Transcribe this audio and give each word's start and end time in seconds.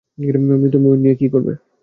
মৃত 0.53 0.73
ময়ূর 0.81 0.99
নিয়ে 1.03 1.15
কী 1.19 1.27
করবে? 1.33 1.53